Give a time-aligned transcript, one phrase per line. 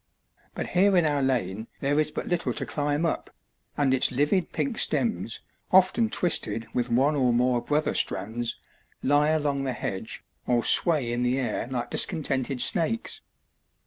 [0.55, 3.29] But here in our lane there is but little to climb up,
[3.77, 8.57] and its livid pink stems, often twisted with one or more brother strands,
[9.03, 13.21] lie along the hedge or sway in the air like discontented snakes.